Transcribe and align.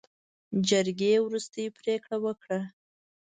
جرګې 0.67 1.13
وروستۍ 1.25 1.65
پرېکړه 1.79 2.17
وکړه. 2.25 2.59